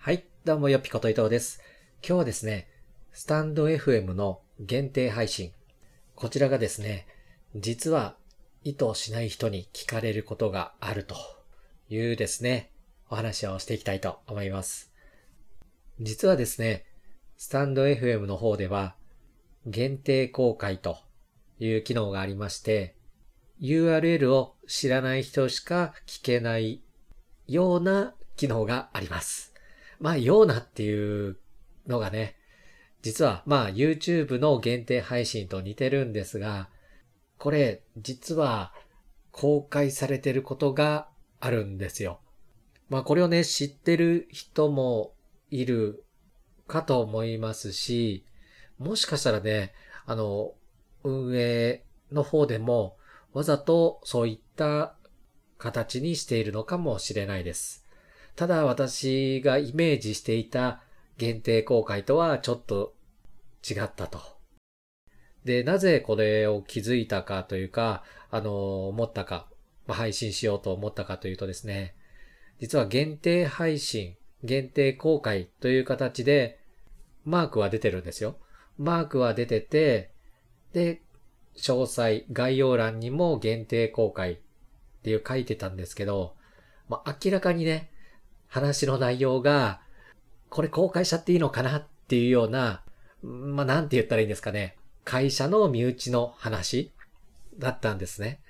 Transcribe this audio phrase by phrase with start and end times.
[0.00, 1.60] はい、どうもよぴこと伊藤です。
[2.06, 2.68] 今日はですね、
[3.12, 5.52] スタンド FM の限定配信。
[6.14, 7.08] こちらがですね、
[7.56, 8.14] 実は
[8.62, 11.16] 意図しない人に聞かれることがあると
[11.88, 12.70] いうですね、
[13.10, 14.92] お話をしていきたいと思います。
[16.00, 16.86] 実はですね、
[17.36, 18.94] スタンド FM の方では、
[19.66, 20.98] 限定公開と
[21.58, 22.94] いう機能がありまして、
[23.60, 26.82] URL を知らない人しか聞けない
[27.48, 29.57] ような機能があります。
[30.00, 31.36] まあ、ようなっていう
[31.86, 32.36] のがね、
[33.02, 36.68] 実はまあ YouTube の限定配信と似てるんですが、
[37.38, 38.72] これ実は
[39.30, 41.08] 公開されてることが
[41.40, 42.20] あるんですよ。
[42.88, 45.12] まあこれをね、知ってる人も
[45.50, 46.04] いる
[46.66, 48.24] かと思いますし、
[48.78, 49.72] もしかしたらね、
[50.06, 50.54] あの、
[51.04, 52.96] 運営の方でも
[53.32, 54.94] わざとそういった
[55.58, 57.87] 形にしているのかもしれないです。
[58.38, 60.80] ただ私がイメージしていた
[61.16, 62.94] 限定公開とはちょっと
[63.68, 64.20] 違ったと。
[65.44, 69.48] で、なぜこれを気づいたかというか、あの、思ったか、
[69.88, 71.96] ま、配信しようと思ったかというとですね、
[72.60, 76.60] 実は限定配信、限定公開という形で、
[77.24, 78.36] マークは出てるんですよ。
[78.78, 80.12] マークは出てて、
[80.72, 81.02] で、
[81.56, 84.36] 詳細、概要欄にも限定公開っ
[85.02, 86.36] ていう書いてたんですけど、
[86.88, 87.90] まあ、明らかにね、
[88.48, 89.80] 話の内容が、
[90.50, 92.82] これ公開しちゃっていいのかなっていうような、
[93.22, 94.76] まあ、なんて言ったらいいんですかね。
[95.04, 96.92] 会社の身内の話
[97.58, 98.40] だったんですね。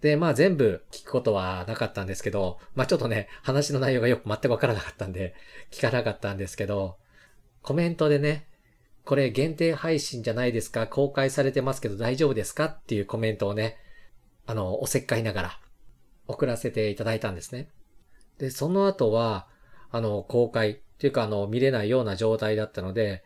[0.00, 5.34] で、まあ全部聞くことはなかったんですけど、まあちょっとね、話の内容がよく全くわからなかったんで、
[5.70, 6.96] 聞かなかったんですけど、
[7.62, 8.46] コメントでね、
[9.04, 13.78] これ限定配信じゃないですか公開されてますけど大丈夫ですかっていうコメントをね、
[14.46, 15.60] あの、おせっかいながら
[16.26, 17.68] 送らせていただいたんですね。
[18.42, 19.46] で、その後は、
[19.92, 23.22] あの、公開っていうか、あの、見れないような状態だったので、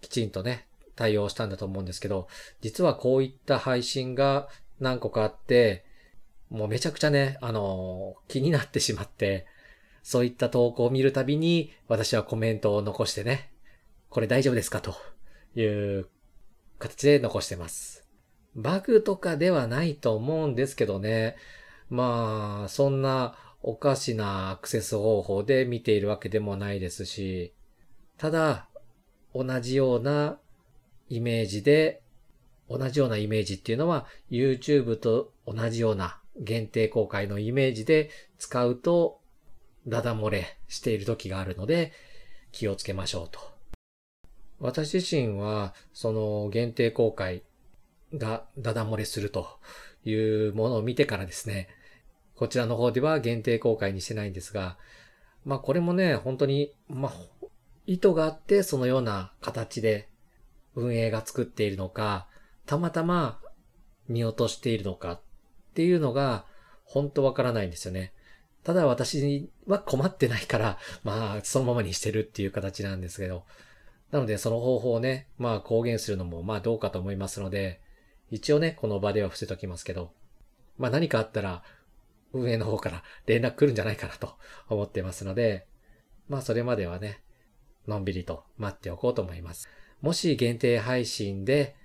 [0.00, 2.28] きちんとね、対応したんだと思うんですけど、
[2.60, 4.48] 実はこういった配信が
[4.78, 5.84] 何個かあって、
[6.48, 9.46] もうめちゃくちゃね、あの、気になってしまって、
[10.04, 13.50] そういった投稿を見るたびに、私はコメントを残してね、
[14.10, 14.94] これ大丈夫ですかと
[15.56, 16.06] いう
[16.78, 18.06] 形で残してます。
[18.54, 21.34] バグとかではないと思うんですけどね、
[21.90, 27.52] まあ、そんなおかしなアクセス方法で見ているわけでもないですし、
[28.18, 28.68] ただ、
[29.34, 30.38] 同じような
[31.08, 32.02] イメージで、
[32.68, 39.20] 同じようなイメージっていうのは YouTube と同じような限定公開のイメージで使うと
[39.86, 41.92] ダダ漏れしている時があるので
[42.50, 43.40] 気をつけましょうと。
[44.58, 47.42] 私自身はその限定公開
[48.14, 49.48] がダダ漏れすると
[50.04, 51.68] いうものを見てからですね、
[52.36, 54.76] こちらの方では限定公開にしてないんですが、
[55.44, 57.12] まあこれもね、本当に、まあ
[57.86, 60.08] 意図があってそのような形で
[60.76, 62.26] 運営が作っているのか、
[62.66, 63.40] たまたま
[64.08, 65.20] 見落としているのかっ
[65.74, 66.44] ていうのが
[66.84, 68.12] 本当わからないんですよね。
[68.62, 73.44] ただ私は困ってないから、まあそのままにしてるっていう形なんですけど。
[74.12, 77.80] なのでその方法をね、まあ公言するのもまあどうかと思いますので、
[78.30, 80.12] 一応ね、この場では伏せときますけど、
[80.78, 81.62] まあ何かあったら
[82.32, 84.36] 運営の方から連絡来るんじゃないかなと
[84.68, 85.66] 思ってますので、
[86.28, 87.22] まあそれまではね、
[87.86, 89.68] のんびりと待っておこうと思います。
[90.00, 91.76] もし限定配信で、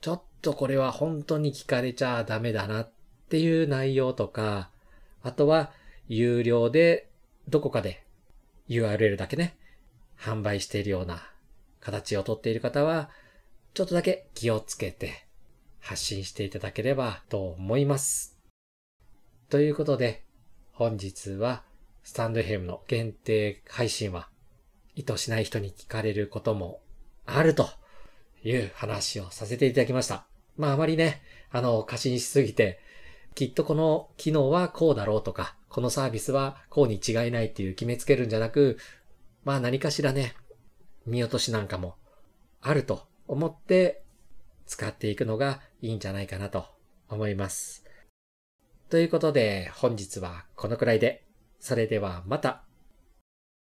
[0.00, 2.92] ちょっとこれは本当に聞かれちゃダメだなっ
[3.28, 4.70] ていう内容とか、
[5.22, 5.72] あとは
[6.08, 7.10] 有料で
[7.48, 8.04] どこかで
[8.68, 9.56] URL だけね、
[10.18, 11.22] 販売しているような
[11.80, 13.10] 形をとっている方は、
[13.74, 15.26] ちょっとだけ気をつけて
[15.80, 18.39] 発信していただければと思います。
[19.50, 20.22] ということで、
[20.70, 21.64] 本日は
[22.04, 24.28] スタンド FM の限定配信は
[24.94, 26.80] 意図しない人に聞かれることも
[27.26, 27.68] あると
[28.44, 30.24] いう話をさせていただきました。
[30.56, 32.78] まああまりね、あの、過信しすぎて、
[33.34, 38.78] きっとこの機能はこうだろうとか、このサービスはこうに違いないっていう決めつけるんじゃなく、
[39.42, 40.34] まあ何かしらね、
[41.06, 41.96] 見落としなんかも
[42.60, 44.04] あると思って
[44.66, 46.66] 使っていくのがいいんじゃないかなと
[47.08, 47.89] 思います。
[48.90, 51.24] ということで本日はこのくらいで、
[51.60, 52.64] それではまた。